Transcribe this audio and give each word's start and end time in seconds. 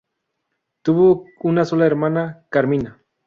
Tuvo 0.81 1.27
una 1.43 1.63
sola 1.63 1.85
hermana: 1.85 2.47
Carmina. 2.49 3.03